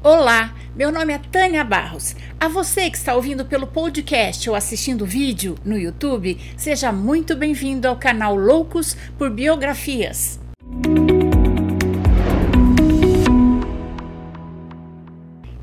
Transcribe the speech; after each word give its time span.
Olá, 0.00 0.54
meu 0.76 0.92
nome 0.92 1.12
é 1.12 1.18
Tânia 1.18 1.64
Barros. 1.64 2.14
A 2.38 2.46
você 2.46 2.88
que 2.88 2.96
está 2.96 3.16
ouvindo 3.16 3.44
pelo 3.44 3.66
podcast 3.66 4.48
ou 4.48 4.54
assistindo 4.54 5.04
vídeo 5.04 5.56
no 5.64 5.76
YouTube, 5.76 6.38
seja 6.56 6.92
muito 6.92 7.34
bem-vindo 7.34 7.88
ao 7.88 7.96
canal 7.96 8.36
Loucos 8.36 8.96
por 9.18 9.28
Biografias. 9.28 10.38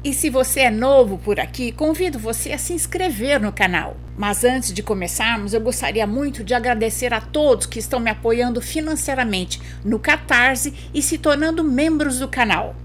E 0.04 0.14
se 0.14 0.30
você 0.30 0.60
é 0.62 0.70
novo 0.70 1.18
por 1.18 1.40
aqui, 1.40 1.72
convido 1.72 2.20
você 2.20 2.52
a 2.52 2.58
se 2.58 2.74
inscrever 2.74 3.40
no 3.40 3.54
canal. 3.54 3.96
Mas 4.18 4.44
antes 4.44 4.74
de 4.74 4.84
começarmos, 4.84 5.54
eu 5.54 5.62
gostaria 5.62 6.06
muito 6.06 6.44
de 6.44 6.54
agradecer 6.54 7.14
a 7.14 7.22
todos 7.22 7.66
que 7.66 7.80
estão 7.80 8.02
me 8.02 8.10
apoiando 8.10 8.60
financeiramente 8.60 9.62
no 9.84 9.98
Catarse 9.98 10.74
e 10.94 11.02
se 11.02 11.18
tornando 11.18 11.64
membros 11.64 12.20
do 12.20 12.28
canal 12.28 12.76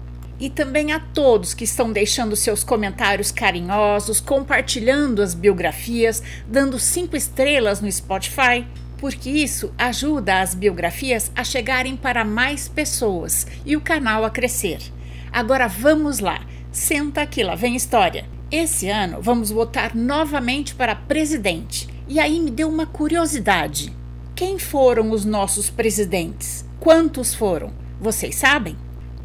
e 0.41 0.49
também 0.49 0.91
a 0.91 0.99
todos 0.99 1.53
que 1.53 1.63
estão 1.63 1.91
deixando 1.91 2.35
seus 2.35 2.63
comentários 2.63 3.31
carinhosos, 3.31 4.19
compartilhando 4.19 5.21
as 5.21 5.35
biografias, 5.35 6.23
dando 6.47 6.79
cinco 6.79 7.15
estrelas 7.15 7.79
no 7.79 7.89
Spotify, 7.91 8.65
porque 8.97 9.29
isso 9.29 9.71
ajuda 9.77 10.41
as 10.41 10.55
biografias 10.55 11.31
a 11.35 11.43
chegarem 11.43 11.95
para 11.95 12.25
mais 12.25 12.67
pessoas 12.67 13.45
e 13.63 13.77
o 13.77 13.81
canal 13.81 14.25
a 14.25 14.31
crescer. 14.31 14.79
Agora 15.31 15.67
vamos 15.67 16.17
lá, 16.19 16.41
senta 16.71 17.21
aqui, 17.21 17.43
lá 17.43 17.53
vem 17.53 17.75
história. 17.75 18.25
Esse 18.51 18.89
ano 18.89 19.21
vamos 19.21 19.51
votar 19.51 19.95
novamente 19.95 20.73
para 20.73 20.95
presidente. 20.95 21.87
E 22.07 22.19
aí 22.19 22.39
me 22.39 22.51
deu 22.51 22.67
uma 22.67 22.85
curiosidade. 22.85 23.95
Quem 24.35 24.57
foram 24.57 25.11
os 25.11 25.23
nossos 25.23 25.69
presidentes? 25.69 26.65
Quantos 26.79 27.33
foram? 27.33 27.71
Vocês 28.01 28.35
sabem? 28.35 28.75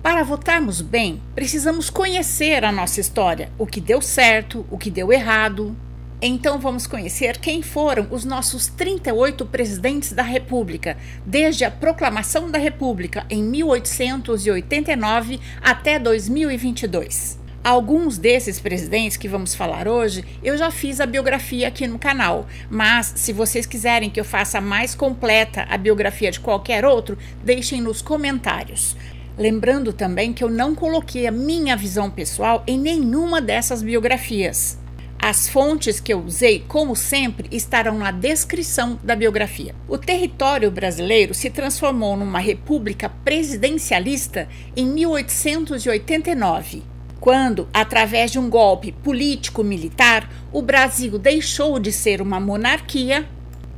Para 0.07 0.23
votarmos 0.23 0.81
bem, 0.81 1.21
precisamos 1.35 1.91
conhecer 1.91 2.65
a 2.65 2.71
nossa 2.71 3.01
história, 3.01 3.51
o 3.59 3.67
que 3.67 3.81
deu 3.81 4.01
certo, 4.01 4.65
o 4.71 4.79
que 4.79 4.89
deu 4.89 5.13
errado. 5.13 5.77
Então 6.23 6.61
vamos 6.61 6.87
conhecer 6.87 7.39
quem 7.39 7.61
foram 7.61 8.07
os 8.13 8.25
nossos 8.25 8.69
38 8.69 9.45
presidentes 9.47 10.13
da 10.13 10.23
República, 10.23 10.97
desde 11.27 11.65
a 11.65 11.73
proclamação 11.73 12.49
da 12.49 12.57
República 12.57 13.27
em 13.29 13.43
1889 13.43 15.41
até 15.61 15.99
2022. 15.99 17.41
Alguns 17.65 18.17
desses 18.17 18.61
presidentes 18.61 19.17
que 19.17 19.27
vamos 19.27 19.57
falar 19.57 19.89
hoje, 19.89 20.25
eu 20.41 20.57
já 20.57 20.71
fiz 20.71 21.01
a 21.01 21.07
biografia 21.07 21.67
aqui 21.67 21.85
no 21.89 21.99
canal, 21.99 22.47
mas 22.71 23.13
se 23.17 23.33
vocês 23.33 23.67
quiserem 23.67 24.09
que 24.09 24.21
eu 24.21 24.25
faça 24.25 24.61
mais 24.61 24.95
completa 24.95 25.67
a 25.69 25.77
biografia 25.77 26.31
de 26.31 26.39
qualquer 26.39 26.85
outro, 26.85 27.19
deixem 27.43 27.81
nos 27.81 28.01
comentários. 28.01 28.95
Lembrando 29.39 29.93
também 29.93 30.33
que 30.33 30.43
eu 30.43 30.49
não 30.49 30.75
coloquei 30.75 31.27
a 31.27 31.31
minha 31.31 31.77
visão 31.77 32.11
pessoal 32.11 32.65
em 32.67 32.79
nenhuma 32.79 33.39
dessas 33.41 33.83
biografias. 33.83 34.79
As 35.19 35.49
fontes 35.49 36.01
que 36.01 36.13
eu 36.13 36.23
usei, 36.23 36.65
como 36.67 36.97
sempre, 36.97 37.49
estarão 37.51 37.99
na 37.99 38.11
descrição 38.11 38.99
da 39.03 39.15
biografia. 39.15 39.75
O 39.89 39.99
território 39.99 40.71
brasileiro 40.71 41.35
se 41.35 41.51
transformou 41.51 42.17
numa 42.17 42.39
república 42.39 43.09
presidencialista 43.09 44.49
em 44.75 44.87
1889, 44.87 46.83
quando, 47.21 47.69
através 47.75 48.31
de 48.31 48.39
um 48.39 48.49
golpe 48.49 48.93
político-militar, 48.93 50.31
o 50.53 50.63
Brasil 50.63 51.19
deixou 51.19 51.79
de 51.79 51.93
ser 51.93 52.23
uma 52.23 52.39
monarquia, 52.39 53.29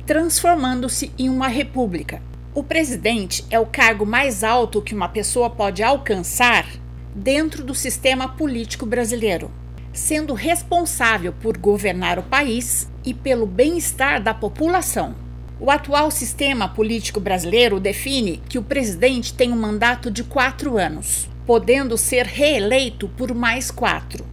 transformando-se 0.05 1.11
em 1.17 1.29
uma 1.29 1.47
república. 1.47 2.21
O 2.53 2.63
presidente 2.63 3.45
é 3.51 3.59
o 3.59 3.65
cargo 3.65 4.07
mais 4.07 4.43
alto 4.43 4.81
que 4.81 4.95
uma 4.95 5.07
pessoa 5.07 5.51
pode 5.51 5.83
alcançar 5.83 6.65
dentro 7.13 7.63
do 7.63 7.75
sistema 7.75 8.27
político 8.27 8.87
brasileiro, 8.87 9.51
sendo 9.93 10.33
responsável 10.33 11.31
por 11.31 11.55
governar 11.57 12.17
o 12.17 12.23
país 12.23 12.89
e 13.05 13.13
pelo 13.13 13.45
bem-estar 13.45 14.21
da 14.21 14.33
população. 14.33 15.13
O 15.59 15.69
atual 15.69 16.09
sistema 16.09 16.67
político 16.67 17.19
brasileiro 17.19 17.79
define 17.79 18.41
que 18.49 18.57
o 18.57 18.63
presidente 18.63 19.33
tem 19.33 19.51
um 19.51 19.59
mandato 19.59 20.09
de 20.09 20.23
quatro 20.23 20.75
anos, 20.75 21.29
podendo 21.45 21.97
ser 21.97 22.25
reeleito 22.25 23.07
por 23.09 23.31
mais 23.35 23.69
quatro. 23.69 24.25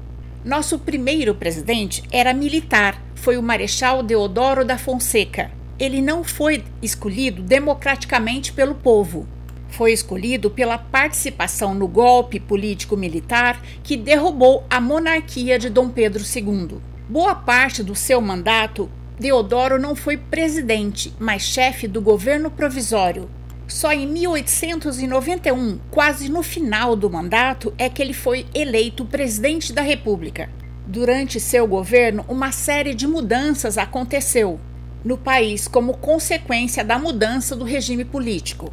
Nosso 0.42 0.78
primeiro 0.78 1.34
presidente 1.34 2.02
era 2.10 2.32
militar, 2.32 3.02
foi 3.14 3.36
o 3.36 3.42
Marechal 3.42 4.02
Deodoro 4.02 4.64
da 4.64 4.78
Fonseca, 4.78 5.50
ele 5.78 6.00
não 6.00 6.24
foi 6.24 6.64
escolhido 6.82 7.42
democraticamente 7.42 8.52
pelo 8.52 8.74
povo. 8.74 9.26
Foi 9.68 9.92
escolhido 9.92 10.50
pela 10.50 10.78
participação 10.78 11.74
no 11.74 11.86
golpe 11.86 12.40
político-militar 12.40 13.60
que 13.82 13.96
derrubou 13.96 14.64
a 14.70 14.80
monarquia 14.80 15.58
de 15.58 15.68
Dom 15.68 15.90
Pedro 15.90 16.22
II. 16.22 16.78
Boa 17.08 17.34
parte 17.34 17.82
do 17.82 17.94
seu 17.94 18.20
mandato, 18.20 18.90
Deodoro 19.18 19.78
não 19.78 19.94
foi 19.94 20.16
presidente, 20.16 21.12
mas 21.18 21.42
chefe 21.42 21.86
do 21.86 22.00
governo 22.00 22.50
provisório. 22.50 23.28
Só 23.68 23.92
em 23.92 24.06
1891, 24.06 25.78
quase 25.90 26.28
no 26.28 26.42
final 26.42 26.94
do 26.94 27.10
mandato, 27.10 27.74
é 27.76 27.88
que 27.88 28.00
ele 28.00 28.12
foi 28.12 28.46
eleito 28.54 29.04
presidente 29.04 29.72
da 29.72 29.82
República. 29.82 30.48
Durante 30.86 31.40
seu 31.40 31.66
governo, 31.66 32.24
uma 32.28 32.52
série 32.52 32.94
de 32.94 33.06
mudanças 33.06 33.76
aconteceu 33.76 34.60
no 35.06 35.16
país 35.16 35.68
como 35.68 35.98
consequência 35.98 36.84
da 36.84 36.98
mudança 36.98 37.54
do 37.54 37.64
regime 37.64 38.04
político. 38.04 38.72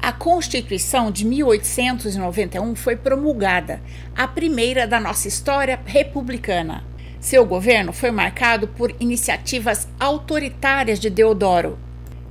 A 0.00 0.12
Constituição 0.12 1.10
de 1.10 1.26
1891 1.26 2.74
foi 2.74 2.96
promulgada, 2.96 3.82
a 4.16 4.26
primeira 4.26 4.86
da 4.86 4.98
nossa 4.98 5.28
história 5.28 5.78
republicana. 5.84 6.82
Seu 7.20 7.44
governo 7.44 7.92
foi 7.92 8.10
marcado 8.10 8.66
por 8.66 8.94
iniciativas 8.98 9.86
autoritárias 10.00 10.98
de 10.98 11.10
Deodoro. 11.10 11.78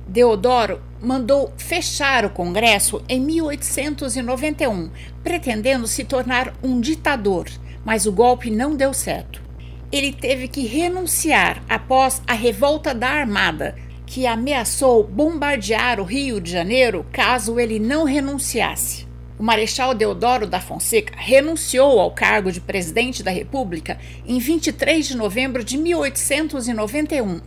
Deodoro 0.04 0.82
mandou 1.00 1.52
fechar 1.56 2.24
o 2.24 2.30
Congresso 2.30 3.04
em 3.08 3.20
1891, 3.20 4.90
pretendendo 5.22 5.86
se 5.86 6.02
tornar 6.02 6.52
um 6.60 6.80
ditador, 6.80 7.46
mas 7.84 8.04
o 8.04 8.10
golpe 8.10 8.50
não 8.50 8.74
deu 8.74 8.92
certo 8.92 9.43
ele 9.90 10.12
teve 10.12 10.48
que 10.48 10.66
renunciar 10.66 11.62
após 11.68 12.22
a 12.26 12.32
revolta 12.32 12.94
da 12.94 13.08
Armada, 13.08 13.74
que 14.06 14.26
ameaçou 14.26 15.04
bombardear 15.04 16.00
o 16.00 16.04
Rio 16.04 16.40
de 16.40 16.50
Janeiro 16.50 17.06
caso 17.12 17.58
ele 17.58 17.78
não 17.78 18.04
renunciasse. 18.04 19.06
O 19.38 19.42
Marechal 19.42 19.94
Deodoro 19.94 20.46
da 20.46 20.60
Fonseca 20.60 21.14
renunciou 21.16 21.98
ao 21.98 22.12
cargo 22.12 22.52
de 22.52 22.60
presidente 22.60 23.22
da 23.22 23.30
República 23.30 23.98
em 24.24 24.38
23 24.38 25.08
de 25.08 25.16
novembro 25.16 25.64
de 25.64 25.76
1891. 25.76 27.40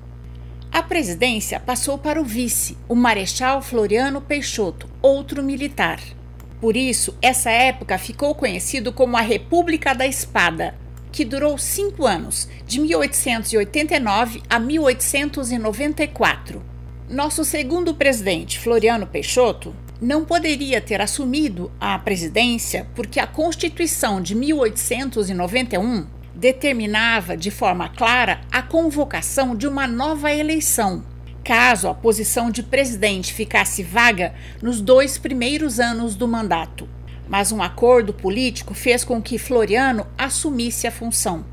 A 0.70 0.84
presidência 0.84 1.60
passou 1.60 1.98
para 1.98 2.20
o 2.20 2.26
vice, 2.26 2.78
o 2.90 2.96
Marechal 2.96 3.62
Floriano 3.62 4.20
Peixoto, 4.20 4.90
outro 5.02 5.42
militar. 5.42 6.00
Por 6.60 6.76
isso, 6.76 7.16
essa 7.22 7.50
época 7.50 7.98
ficou 7.98 8.36
conhecido 8.36 8.92
como 8.92 9.16
a 9.16 9.22
República 9.22 9.94
da 9.94 10.06
Espada 10.06 10.76
que 11.18 11.26
durou 11.26 11.58
cinco 11.58 12.06
anos, 12.06 12.48
de 12.68 12.80
1889 12.80 14.44
a 14.48 14.60
1894. 14.60 16.64
Nosso 17.10 17.44
segundo 17.44 17.96
presidente, 17.96 18.60
Floriano 18.60 19.08
Peixoto, 19.08 19.76
não 20.00 20.24
poderia 20.24 20.80
ter 20.80 21.02
assumido 21.02 21.72
a 21.80 21.98
presidência 21.98 22.86
porque 22.94 23.20
a 23.20 23.26
Constituição 23.26 24.22
de 24.22 24.36
1891 24.36 26.06
determinava 26.36 27.36
de 27.36 27.50
forma 27.50 27.90
clara 27.90 28.42
a 28.52 28.62
convocação 28.62 29.56
de 29.56 29.68
uma 29.68 29.88
nova 29.88 30.32
eleição, 30.32 31.04
caso 31.44 31.88
a 31.88 31.96
posição 31.96 32.52
de 32.52 32.62
presidente 32.62 33.34
ficasse 33.34 33.82
vaga 33.82 34.36
nos 34.62 34.82
dois 34.82 35.18
primeiros 35.18 35.80
anos 35.80 36.16
do 36.16 36.28
mandato 36.28 36.88
mas 37.30 37.52
um 37.52 37.62
acordo 37.62 38.14
político 38.14 38.74
fez 38.74 39.04
com 39.04 39.22
que 39.22 39.38
Floriano 39.38 40.06
assumisse 40.18 40.88
a 40.88 40.92
função. 40.92 41.46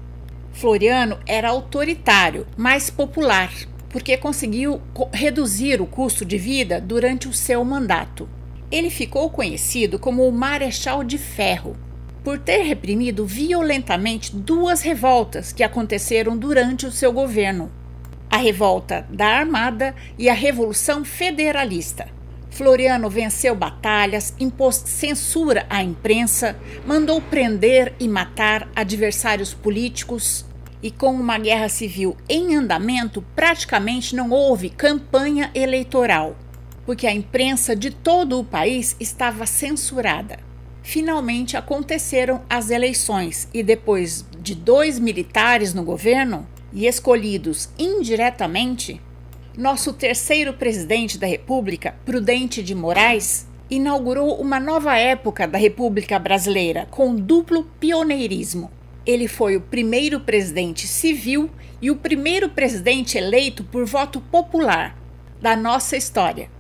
Floriano 0.53 1.19
era 1.27 1.49
autoritário, 1.49 2.47
mas 2.57 2.89
popular, 2.89 3.53
porque 3.89 4.17
conseguiu 4.17 4.81
reduzir 5.13 5.81
o 5.81 5.87
custo 5.87 6.25
de 6.25 6.39
vida 6.39 6.81
durante 6.81 7.29
o 7.29 7.33
seu 7.33 7.65
mandato. 7.65 8.29
Ele 8.71 8.91
ficou 8.91 9.31
conhecido 9.31 9.99
como 9.99 10.27
o 10.27 10.33
Marechal 10.33 11.05
de 11.05 11.19
Ferro, 11.19 11.77
por 12.25 12.39
ter 12.39 12.63
reprimido 12.63 13.27
violentamente 13.27 14.35
duas 14.35 14.81
revoltas 14.81 15.53
que 15.53 15.63
aconteceram 15.63 16.37
durante 16.37 16.87
o 16.87 16.91
seu 16.91 17.13
governo: 17.13 17.71
a 18.31 18.37
revolta 18.37 19.07
da 19.11 19.27
Armada 19.27 19.95
e 20.19 20.29
a 20.29 20.35
Revolução 20.35 21.05
Federalista. 21.05 22.09
Floriano 22.55 23.11
venceu 23.11 23.53
batalhas, 23.53 24.33
impôs 24.39 24.77
censura 24.77 25.67
à 25.69 25.83
imprensa, 25.83 26.57
mandou 26.87 27.21
prender 27.21 27.93
e 27.99 28.07
matar 28.07 28.69
adversários 28.77 29.53
políticos. 29.53 30.47
E 30.81 30.89
com 30.89 31.13
uma 31.13 31.37
guerra 31.37 31.69
civil 31.69 32.17
em 32.29 32.55
andamento, 32.55 33.25
praticamente 33.35 34.15
não 34.15 34.31
houve 34.31 34.71
campanha 34.71 35.51
eleitoral, 35.53 36.37
porque 36.87 37.09
a 37.09 37.13
imprensa 37.13 37.75
de 37.75 37.91
todo 37.91 38.39
o 38.39 38.45
país 38.45 38.95
estava 39.01 39.47
censurada. 39.47 40.39
finalmente 40.81 41.57
aconteceram 41.57 42.43
as 42.49 42.69
eleições 42.69 43.49
e 43.55 43.63
depois 43.63 44.25
de 44.39 44.55
dois 44.55 44.99
militares 44.99 45.73
no 45.73 45.83
governo 45.83 46.47
e 46.75 46.87
escolhidos 46.87 47.71
indiretamente, 47.79 49.01
nosso 49.57 49.93
terceiro 49.93 50.53
presidente 50.53 51.17
da 51.17 51.29
República, 51.29 51.95
Prudente 52.05 52.61
de 52.61 52.75
Moraes, 52.75 53.47
inaugurou 53.71 54.41
uma 54.41 54.59
nova 54.59 54.99
época 54.99 55.47
da 55.47 55.57
República 55.57 56.19
Brasileira 56.19 56.89
com 56.91 57.15
duplo 57.15 57.63
pioneirismo. 57.79 58.69
Ele 59.07 59.29
foi 59.29 59.57
o 59.57 59.61
primeiro 59.61 60.19
presidente 60.19 60.89
civil 60.89 61.49
e 61.81 61.89
o 61.89 61.97
primeiro 61.97 62.49
presidente 62.49 63.17
eleito 63.17 63.63
por 63.63 63.85
voto 63.87 64.21
popular 64.21 64.99
da 65.41 65.55
nossa 65.55 65.97
história. 65.97 66.51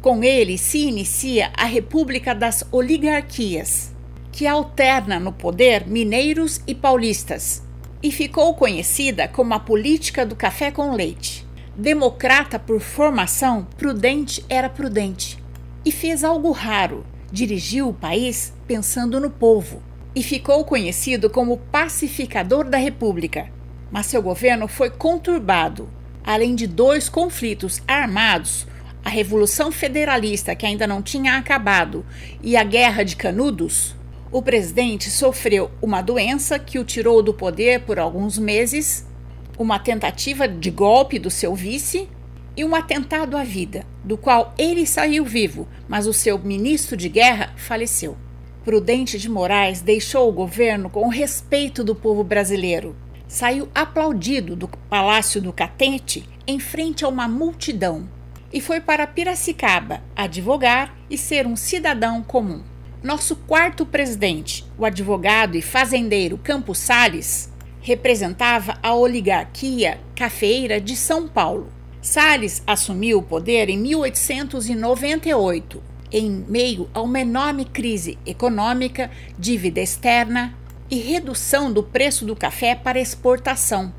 Com 0.00 0.22
ele 0.22 0.56
se 0.56 0.86
inicia 0.86 1.50
a 1.56 1.64
República 1.64 2.32
das 2.32 2.64
Oligarquias, 2.70 3.92
que 4.30 4.46
alterna 4.46 5.18
no 5.18 5.32
poder 5.32 5.84
mineiros 5.84 6.60
e 6.64 6.76
paulistas, 6.76 7.64
e 8.00 8.12
ficou 8.12 8.54
conhecida 8.54 9.26
como 9.26 9.52
a 9.52 9.58
política 9.58 10.24
do 10.24 10.36
café 10.36 10.70
com 10.70 10.92
leite. 10.94 11.35
Democrata 11.78 12.58
por 12.58 12.80
formação, 12.80 13.68
prudente 13.76 14.42
era 14.48 14.66
prudente 14.66 15.38
e 15.84 15.92
fez 15.92 16.24
algo 16.24 16.50
raro: 16.50 17.04
dirigiu 17.30 17.90
o 17.90 17.94
país 17.94 18.54
pensando 18.66 19.20
no 19.20 19.28
povo 19.28 19.82
e 20.14 20.22
ficou 20.22 20.64
conhecido 20.64 21.28
como 21.28 21.58
pacificador 21.58 22.64
da 22.64 22.78
República. 22.78 23.50
Mas 23.92 24.06
seu 24.06 24.22
governo 24.22 24.66
foi 24.66 24.88
conturbado. 24.88 25.86
Além 26.24 26.54
de 26.54 26.66
dois 26.66 27.10
conflitos 27.10 27.82
armados, 27.86 28.66
a 29.04 29.10
Revolução 29.10 29.70
Federalista, 29.70 30.56
que 30.56 30.64
ainda 30.64 30.86
não 30.86 31.02
tinha 31.02 31.36
acabado, 31.36 32.06
e 32.42 32.56
a 32.56 32.64
Guerra 32.64 33.02
de 33.02 33.16
Canudos, 33.16 33.94
o 34.32 34.40
presidente 34.40 35.10
sofreu 35.10 35.70
uma 35.82 36.00
doença 36.00 36.58
que 36.58 36.78
o 36.78 36.84
tirou 36.84 37.22
do 37.22 37.34
poder 37.34 37.82
por 37.82 37.98
alguns 37.98 38.38
meses, 38.38 39.06
uma 39.58 39.78
tentativa 39.78 40.46
de 40.46 40.70
golpe 40.70 41.18
do 41.18 41.30
seu 41.30 41.54
vice 41.54 42.08
e 42.56 42.64
um 42.64 42.74
atentado 42.74 43.36
à 43.36 43.44
vida, 43.44 43.84
do 44.02 44.16
qual 44.16 44.54
ele 44.56 44.86
saiu 44.86 45.24
vivo, 45.24 45.68
mas 45.88 46.06
o 46.06 46.12
seu 46.12 46.38
ministro 46.38 46.96
de 46.96 47.08
guerra 47.08 47.52
faleceu. 47.56 48.16
Prudente 48.64 49.18
de 49.18 49.28
Moraes 49.28 49.80
deixou 49.80 50.28
o 50.28 50.32
governo 50.32 50.90
com 50.90 51.06
o 51.06 51.10
respeito 51.10 51.84
do 51.84 51.94
povo 51.94 52.24
brasileiro. 52.24 52.96
Saiu 53.28 53.68
aplaudido 53.74 54.56
do 54.56 54.68
Palácio 54.68 55.40
do 55.40 55.52
Catete 55.52 56.28
em 56.46 56.58
frente 56.58 57.04
a 57.04 57.08
uma 57.08 57.28
multidão 57.28 58.08
e 58.52 58.60
foi 58.60 58.80
para 58.80 59.06
Piracicaba 59.06 60.00
advogar 60.14 60.96
e 61.10 61.18
ser 61.18 61.46
um 61.46 61.56
cidadão 61.56 62.22
comum. 62.22 62.62
Nosso 63.02 63.36
quarto 63.36 63.84
presidente, 63.84 64.64
o 64.78 64.84
advogado 64.84 65.56
e 65.56 65.62
fazendeiro 65.62 66.38
Campos 66.38 66.78
Sales, 66.78 67.52
representava 67.86 68.76
a 68.82 68.94
oligarquia 68.96 70.00
cafeira 70.16 70.80
de 70.80 70.96
São 70.96 71.28
Paulo. 71.28 71.68
Sales 72.02 72.60
assumiu 72.66 73.18
o 73.18 73.22
poder 73.22 73.68
em 73.68 73.78
1898 73.78 75.80
em 76.10 76.44
meio 76.48 76.90
a 76.92 77.00
uma 77.00 77.20
enorme 77.20 77.64
crise 77.64 78.18
econômica, 78.26 79.08
dívida 79.38 79.80
externa 79.80 80.52
e 80.90 80.98
redução 80.98 81.72
do 81.72 81.80
preço 81.80 82.24
do 82.24 82.34
café 82.34 82.74
para 82.74 82.98
exportação. 82.98 83.94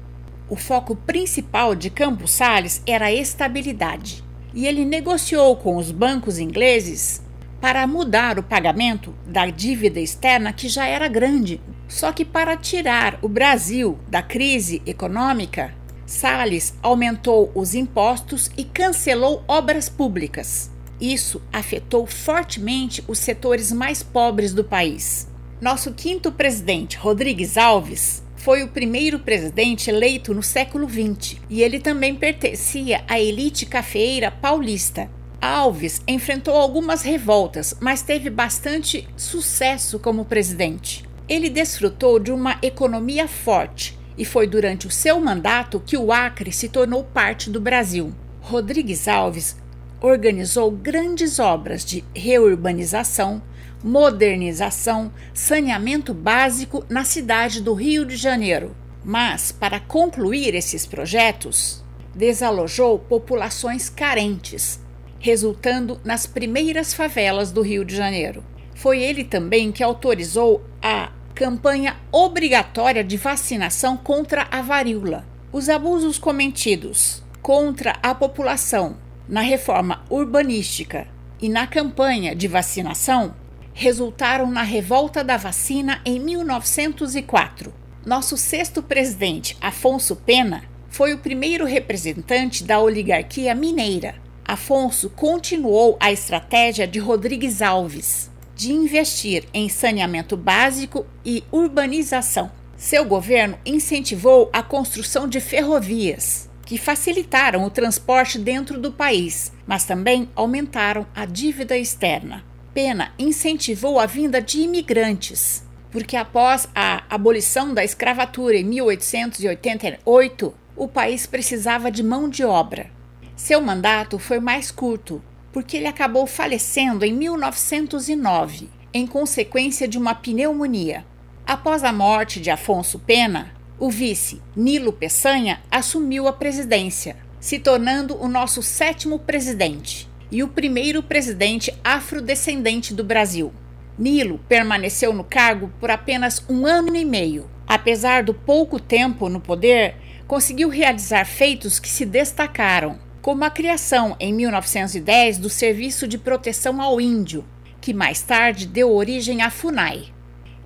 O 0.49 0.57
foco 0.57 0.93
principal 0.93 1.73
de 1.73 1.89
Campos 1.89 2.31
Salles 2.31 2.81
era 2.85 3.05
a 3.05 3.13
estabilidade, 3.13 4.21
e 4.53 4.67
ele 4.67 4.83
negociou 4.83 5.55
com 5.55 5.77
os 5.77 5.91
bancos 5.91 6.39
ingleses 6.39 7.21
para 7.59 7.86
mudar 7.88 8.38
o 8.38 8.44
pagamento 8.44 9.13
da 9.25 9.48
dívida 9.48 10.00
externa 10.00 10.54
que 10.54 10.69
já 10.69 10.86
era 10.88 11.07
grande. 11.07 11.59
Só 11.88 12.12
que 12.12 12.25
para 12.25 12.57
tirar 12.57 13.18
o 13.21 13.27
Brasil 13.27 13.98
da 14.07 14.21
crise 14.21 14.81
econômica, 14.86 15.74
Salles 16.06 16.74
aumentou 16.81 17.51
os 17.54 17.74
impostos 17.74 18.50
e 18.57 18.63
cancelou 18.63 19.44
obras 19.48 19.89
públicas. 19.89 20.71
Isso 21.00 21.42
afetou 21.51 22.06
fortemente 22.07 23.04
os 23.07 23.19
setores 23.19 23.71
mais 23.71 24.01
pobres 24.01 24.54
do 24.54 24.63
país. 24.63 25.27
Nosso 25.59 25.94
quinto 25.94 26.31
presidente, 26.31 26.98
Rodrigues 26.98 27.57
Alves, 27.57 28.24
foi 28.36 28.63
o 28.63 28.68
primeiro 28.68 29.19
presidente 29.19 29.89
eleito 29.89 30.33
no 30.33 30.42
século 30.42 30.88
XX 30.88 31.38
e 31.50 31.62
ele 31.62 31.80
também 31.80 32.15
pertencia 32.15 33.04
à 33.07 33.19
elite 33.19 33.65
cafeeira 33.65 34.31
paulista. 34.31 35.09
Alves 35.41 36.01
enfrentou 36.07 36.55
algumas 36.55 37.01
revoltas, 37.01 37.75
mas 37.79 38.01
teve 38.01 38.29
bastante 38.29 39.07
sucesso 39.15 39.99
como 39.99 40.25
presidente. 40.25 41.05
Ele 41.29 41.49
desfrutou 41.49 42.19
de 42.19 42.31
uma 42.31 42.57
economia 42.61 43.27
forte 43.27 43.97
e 44.17 44.25
foi 44.25 44.47
durante 44.47 44.87
o 44.87 44.91
seu 44.91 45.19
mandato 45.19 45.81
que 45.85 45.95
o 45.95 46.11
Acre 46.11 46.51
se 46.51 46.69
tornou 46.69 47.03
parte 47.03 47.49
do 47.49 47.61
Brasil. 47.61 48.13
Rodrigues 48.41 49.07
Alves 49.07 49.55
organizou 50.01 50.71
grandes 50.71 51.37
obras 51.37 51.85
de 51.85 52.03
reurbanização, 52.15 53.41
modernização, 53.83 55.11
saneamento 55.33 56.13
básico 56.13 56.83
na 56.89 57.03
cidade 57.03 57.61
do 57.61 57.73
Rio 57.73 58.05
de 58.05 58.15
Janeiro. 58.15 58.75
Mas, 59.03 59.51
para 59.51 59.79
concluir 59.79 60.55
esses 60.55 60.85
projetos, 60.85 61.83
desalojou 62.15 62.97
populações 62.97 63.89
carentes, 63.89 64.79
resultando 65.19 65.99
nas 66.03 66.25
primeiras 66.25 66.93
favelas 66.93 67.51
do 67.51 67.61
Rio 67.61 67.83
de 67.83 67.95
Janeiro. 67.95 68.43
Foi 68.75 69.01
ele 69.01 69.23
também 69.23 69.71
que 69.71 69.83
autorizou 69.83 70.63
a 70.81 71.11
campanha 71.33 71.97
obrigatória 72.11 73.03
de 73.03 73.17
vacinação 73.17 73.97
contra 73.97 74.47
a 74.51 74.61
varíola. 74.61 75.25
Os 75.51 75.69
abusos 75.69 76.17
cometidos 76.17 77.23
contra 77.41 77.97
a 78.03 78.13
população 78.13 78.97
na 79.27 79.41
reforma 79.41 80.03
urbanística 80.09 81.07
e 81.39 81.49
na 81.49 81.67
campanha 81.67 82.35
de 82.35 82.47
vacinação 82.47 83.33
resultaram 83.73 84.49
na 84.49 84.63
revolta 84.63 85.23
da 85.23 85.37
vacina 85.37 86.01
em 86.03 86.19
1904. 86.19 87.73
Nosso 88.05 88.35
sexto 88.37 88.81
presidente, 88.81 89.55
Afonso 89.61 90.15
Pena, 90.15 90.63
foi 90.89 91.13
o 91.13 91.19
primeiro 91.19 91.65
representante 91.65 92.63
da 92.63 92.79
oligarquia 92.79 93.53
mineira. 93.53 94.15
Afonso 94.47 95.09
continuou 95.09 95.97
a 95.99 96.09
estratégia 96.09 96.88
de 96.88 96.99
Rodrigues 96.99 97.61
Alves 97.61 98.31
de 98.55 98.71
investir 98.71 99.44
em 99.53 99.67
saneamento 99.67 100.38
básico 100.38 101.05
e 101.25 101.44
urbanização. 101.51 102.49
Seu 102.77 103.03
governo 103.03 103.59
incentivou 103.65 104.49
a 104.54 104.63
construção 104.63 105.27
de 105.27 105.42
ferrovias, 105.42 106.49
que 106.66 106.77
facilitaram 106.77 107.66
o 107.66 107.69
transporte 107.69 108.39
dentro 108.39 108.80
do 108.80 108.92
país, 108.92 109.51
mas 109.68 109.83
também 109.83 110.30
aumentaram 110.33 111.06
a 111.13 111.25
dívida 111.25 111.77
externa. 111.77 112.44
Pena 112.73 113.11
incentivou 113.19 113.99
a 113.99 114.06
vinda 114.06 114.42
de 114.42 114.61
imigrantes, 114.61 115.63
porque 115.92 116.16
após 116.16 116.69
a 116.73 117.04
abolição 117.09 117.73
da 117.73 117.83
escravatura 117.83 118.56
em 118.56 118.63
1888, 118.63 120.54
o 120.75 120.87
país 120.87 121.25
precisava 121.25 121.92
de 121.92 122.01
mão 122.01 122.30
de 122.30 122.45
obra. 122.45 122.96
Seu 123.37 123.61
mandato 123.61 124.17
foi 124.17 124.39
mais 124.39 124.71
curto, 124.71 125.21
porque 125.53 125.77
ele 125.77 125.85
acabou 125.85 126.25
falecendo 126.25 127.06
em 127.06 127.13
1909, 127.13 128.67
em 128.91 129.06
consequência 129.06 129.87
de 129.87 129.95
uma 129.95 130.15
pneumonia. 130.15 131.06
Após 131.45 131.83
a 131.83 131.94
morte 131.94 132.41
de 132.41 132.49
Afonso 132.49 132.97
Pena, 132.97 133.53
o 133.77 133.91
vice, 133.91 134.41
Nilo 134.56 134.91
Peçanha, 134.91 135.61
assumiu 135.69 136.27
a 136.27 136.33
presidência, 136.33 137.15
se 137.39 137.59
tornando 137.59 138.19
o 138.19 138.27
nosso 138.27 138.63
sétimo 138.63 139.19
presidente 139.19 140.09
e 140.31 140.41
o 140.41 140.47
primeiro 140.47 141.03
presidente 141.03 141.71
afrodescendente 141.83 142.91
do 142.91 143.03
Brasil. 143.03 143.53
Nilo 143.99 144.39
permaneceu 144.49 145.13
no 145.13 145.23
cargo 145.23 145.71
por 145.79 145.91
apenas 145.91 146.44
um 146.49 146.65
ano 146.65 146.95
e 146.95 147.06
meio. 147.06 147.47
Apesar 147.67 148.23
do 148.23 148.33
pouco 148.33 148.79
tempo 148.79 149.29
no 149.29 149.39
poder, 149.39 149.95
conseguiu 150.27 150.69
realizar 150.69 151.23
feitos 151.23 151.79
que 151.79 151.87
se 151.87 152.03
destacaram, 152.03 152.99
como 153.27 153.43
a 153.43 153.49
criação, 153.49 154.15
em 154.21 154.31
1910, 154.33 155.37
do 155.37 155.49
Serviço 155.49 156.07
de 156.07 156.17
Proteção 156.17 156.81
ao 156.81 157.01
Índio, 157.01 157.43
que 157.81 157.93
mais 157.93 158.21
tarde 158.21 158.65
deu 158.65 158.89
origem 158.95 159.41
à 159.41 159.49
FUNAI. 159.49 160.13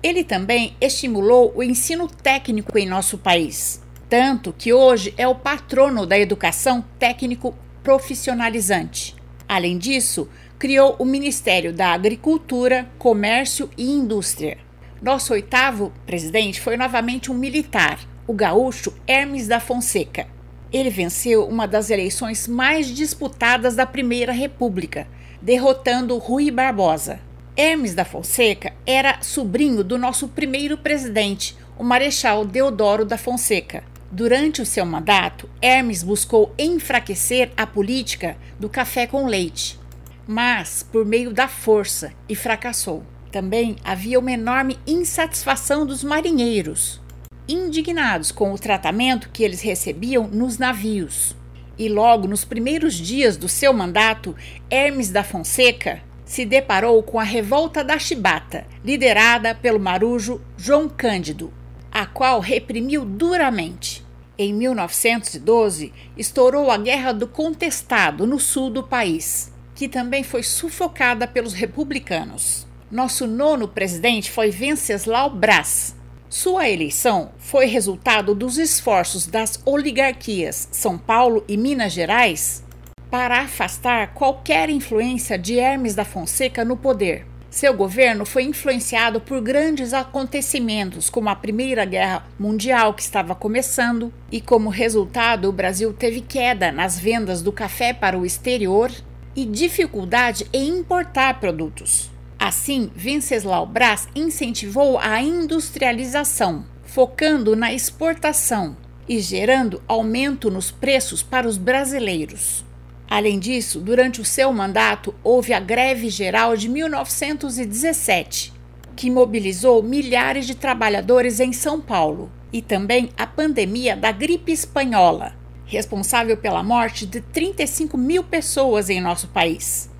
Ele 0.00 0.22
também 0.22 0.76
estimulou 0.80 1.52
o 1.56 1.62
ensino 1.64 2.06
técnico 2.06 2.78
em 2.78 2.86
nosso 2.86 3.18
país, 3.18 3.82
tanto 4.08 4.52
que 4.52 4.72
hoje 4.72 5.12
é 5.18 5.26
o 5.26 5.34
patrono 5.34 6.06
da 6.06 6.16
educação 6.16 6.84
técnico 7.00 7.52
profissionalizante. 7.82 9.16
Além 9.48 9.76
disso, 9.76 10.28
criou 10.56 10.94
o 11.00 11.04
Ministério 11.04 11.72
da 11.72 11.88
Agricultura, 11.88 12.88
Comércio 12.96 13.68
e 13.76 13.90
Indústria. 13.90 14.56
Nosso 15.02 15.32
oitavo 15.32 15.92
presidente 16.06 16.60
foi 16.60 16.76
novamente 16.76 17.28
um 17.28 17.34
militar, 17.34 17.98
o 18.24 18.32
gaúcho 18.32 18.94
Hermes 19.04 19.48
da 19.48 19.58
Fonseca. 19.58 20.28
Ele 20.72 20.88
venceu 20.88 21.46
uma 21.46 21.68
das 21.68 21.90
eleições 21.90 22.48
mais 22.48 22.86
disputadas 22.86 23.74
da 23.76 23.84
Primeira 23.84 24.32
República, 24.32 25.06
derrotando 25.40 26.16
Rui 26.16 26.50
Barbosa. 26.50 27.20
Hermes 27.54 27.94
da 27.94 28.06
Fonseca 28.06 28.72
era 28.86 29.20
sobrinho 29.20 29.84
do 29.84 29.98
nosso 29.98 30.28
primeiro 30.28 30.78
presidente, 30.78 31.54
o 31.78 31.84
Marechal 31.84 32.46
Deodoro 32.46 33.04
da 33.04 33.18
Fonseca. 33.18 33.84
Durante 34.10 34.62
o 34.62 34.66
seu 34.66 34.86
mandato, 34.86 35.48
Hermes 35.60 36.02
buscou 36.02 36.54
enfraquecer 36.58 37.50
a 37.54 37.66
política 37.66 38.38
do 38.58 38.68
café 38.70 39.06
com 39.06 39.26
leite, 39.26 39.78
mas 40.26 40.82
por 40.82 41.04
meio 41.04 41.32
da 41.32 41.48
força 41.48 42.12
e 42.26 42.34
fracassou. 42.34 43.02
Também 43.30 43.76
havia 43.84 44.18
uma 44.18 44.32
enorme 44.32 44.78
insatisfação 44.86 45.84
dos 45.84 46.02
marinheiros, 46.02 47.01
indignados 47.48 48.30
com 48.30 48.52
o 48.52 48.58
tratamento 48.58 49.30
que 49.30 49.42
eles 49.42 49.60
recebiam 49.60 50.26
nos 50.28 50.58
navios. 50.58 51.36
E 51.78 51.88
logo 51.88 52.28
nos 52.28 52.44
primeiros 52.44 52.94
dias 52.94 53.36
do 53.36 53.48
seu 53.48 53.72
mandato, 53.72 54.36
Hermes 54.70 55.10
da 55.10 55.24
Fonseca 55.24 56.02
se 56.24 56.46
deparou 56.46 57.02
com 57.02 57.20
a 57.20 57.24
revolta 57.24 57.84
da 57.84 57.98
Chibata, 57.98 58.66
liderada 58.82 59.54
pelo 59.54 59.78
marujo 59.78 60.40
João 60.56 60.88
Cândido, 60.88 61.52
a 61.90 62.06
qual 62.06 62.40
reprimiu 62.40 63.04
duramente. 63.04 64.02
Em 64.38 64.54
1912, 64.54 65.92
estourou 66.16 66.70
a 66.70 66.78
Guerra 66.78 67.12
do 67.12 67.28
Contestado 67.28 68.26
no 68.26 68.40
sul 68.40 68.70
do 68.70 68.82
país, 68.82 69.52
que 69.74 69.86
também 69.86 70.22
foi 70.22 70.42
sufocada 70.42 71.28
pelos 71.28 71.52
republicanos. 71.52 72.66
Nosso 72.90 73.26
nono 73.26 73.68
presidente 73.68 74.30
foi 74.30 74.50
Venceslau 74.50 75.28
Braz. 75.28 75.94
Sua 76.32 76.66
eleição 76.66 77.30
foi 77.36 77.66
resultado 77.66 78.34
dos 78.34 78.56
esforços 78.56 79.26
das 79.26 79.60
oligarquias 79.66 80.66
São 80.72 80.96
Paulo 80.96 81.44
e 81.46 81.58
Minas 81.58 81.92
Gerais 81.92 82.64
para 83.10 83.40
afastar 83.40 84.14
qualquer 84.14 84.70
influência 84.70 85.38
de 85.38 85.58
Hermes 85.58 85.94
da 85.94 86.06
Fonseca 86.06 86.64
no 86.64 86.74
poder. 86.74 87.26
Seu 87.50 87.74
governo 87.74 88.24
foi 88.24 88.44
influenciado 88.44 89.20
por 89.20 89.42
grandes 89.42 89.92
acontecimentos, 89.92 91.10
como 91.10 91.28
a 91.28 91.36
Primeira 91.36 91.84
Guerra 91.84 92.24
Mundial, 92.38 92.94
que 92.94 93.02
estava 93.02 93.34
começando, 93.34 94.10
e 94.30 94.40
como 94.40 94.70
resultado, 94.70 95.50
o 95.50 95.52
Brasil 95.52 95.92
teve 95.92 96.22
queda 96.22 96.72
nas 96.72 96.98
vendas 96.98 97.42
do 97.42 97.52
café 97.52 97.92
para 97.92 98.18
o 98.18 98.24
exterior 98.24 98.90
e 99.36 99.44
dificuldade 99.44 100.46
em 100.50 100.78
importar 100.78 101.38
produtos. 101.38 102.11
Assim, 102.44 102.90
Venceslau 102.96 103.64
Braz 103.64 104.08
incentivou 104.16 104.98
a 104.98 105.22
industrialização, 105.22 106.64
focando 106.82 107.54
na 107.54 107.72
exportação 107.72 108.76
e 109.08 109.20
gerando 109.20 109.80
aumento 109.86 110.50
nos 110.50 110.68
preços 110.68 111.22
para 111.22 111.46
os 111.46 111.56
brasileiros. 111.56 112.64
Além 113.08 113.38
disso, 113.38 113.78
durante 113.78 114.20
o 114.20 114.24
seu 114.24 114.52
mandato, 114.52 115.14
houve 115.22 115.52
a 115.52 115.60
Greve 115.60 116.10
Geral 116.10 116.56
de 116.56 116.68
1917, 116.68 118.52
que 118.96 119.08
mobilizou 119.08 119.80
milhares 119.80 120.44
de 120.44 120.56
trabalhadores 120.56 121.38
em 121.38 121.52
São 121.52 121.80
Paulo, 121.80 122.28
e 122.52 122.60
também 122.60 123.10
a 123.16 123.24
pandemia 123.24 123.94
da 123.94 124.10
gripe 124.10 124.50
espanhola, 124.50 125.32
responsável 125.64 126.36
pela 126.36 126.64
morte 126.64 127.06
de 127.06 127.20
35 127.20 127.96
mil 127.96 128.24
pessoas 128.24 128.90
em 128.90 129.00
nosso 129.00 129.28
país. 129.28 129.91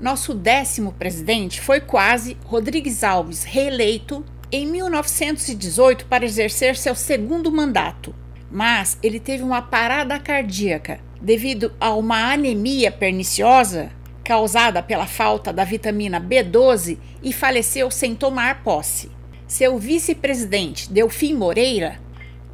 Nosso 0.00 0.32
décimo 0.32 0.92
presidente 0.92 1.60
foi 1.60 1.80
quase 1.80 2.36
Rodrigues 2.44 3.02
Alves, 3.02 3.42
reeleito 3.42 4.24
em 4.50 4.64
1918 4.64 6.06
para 6.06 6.24
exercer 6.24 6.76
seu 6.76 6.94
segundo 6.94 7.50
mandato, 7.50 8.14
mas 8.48 8.96
ele 9.02 9.18
teve 9.18 9.42
uma 9.42 9.60
parada 9.60 10.16
cardíaca 10.20 11.00
devido 11.20 11.72
a 11.80 11.92
uma 11.94 12.32
anemia 12.32 12.92
perniciosa 12.92 13.90
causada 14.22 14.82
pela 14.82 15.06
falta 15.06 15.52
da 15.52 15.64
vitamina 15.64 16.20
B12 16.20 16.98
e 17.20 17.32
faleceu 17.32 17.90
sem 17.90 18.14
tomar 18.14 18.62
posse. 18.62 19.10
Seu 19.48 19.78
vice-presidente, 19.78 20.92
Delfim 20.92 21.34
Moreira, 21.34 21.98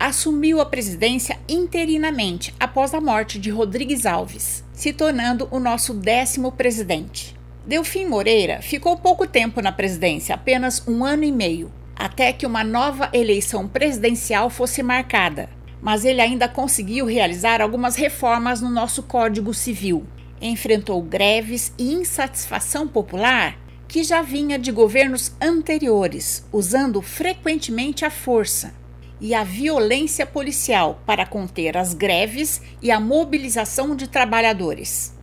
assumiu 0.05 0.61
a 0.61 0.67
presidência 0.67 1.39
interinamente 1.49 2.55
após 2.61 2.93
a 2.93 3.01
morte 3.01 3.39
de 3.39 3.49
Rodrigues 3.49 4.05
Alves, 4.05 4.63
se 4.71 4.93
tornando 4.93 5.49
o 5.51 5.59
nosso 5.59 5.95
décimo 5.95 6.53
presidente. 6.53 7.35
Delfim 7.67 8.05
Moreira 8.05 8.61
ficou 8.61 8.99
pouco 8.99 9.27
tempo 9.27 9.63
na 9.63 9.73
presidência, 9.73 10.35
apenas 10.35 10.87
um 10.87 11.07
ano 11.07 11.25
e 11.25 11.33
meio, 11.33 11.73
até 11.97 12.35
que 12.35 12.45
uma 12.45 12.63
nova 12.63 13.09
eleição 13.15 13.67
presidencial 13.67 14.51
fosse 14.51 14.83
marcada, 14.83 15.49
mas 15.81 16.05
ele 16.05 16.21
ainda 16.21 16.51
conseguiu 16.51 17.07
realizar 17.07 17.63
algumas 17.63 17.97
reformas 17.97 18.61
no 18.61 18.69
nosso 18.69 19.05
Código 19.05 19.55
Civil. 19.55 20.05
Enfrentou 20.39 21.01
greves 21.01 21.73
e 21.79 21.95
insatisfação 21.95 22.87
popular 22.87 23.59
que 23.89 24.05
já 24.05 24.21
vinha 24.21 24.59
de 24.59 24.71
governos 24.71 25.33
anteriores, 25.41 26.47
usando 26.53 27.01
frequentemente 27.01 28.05
a 28.05 28.11
força 28.11 28.84
e 29.21 29.35
a 29.35 29.45
violência 29.45 30.27
policial 30.27 31.01
para 31.07 31.27
conter 31.27 31.77
as 31.77 31.95
greves 31.95 32.61
e 32.83 32.91
a 32.91 33.01
mobilização 33.01 33.95
de 33.95 34.09
trabalhadores. 34.09 35.15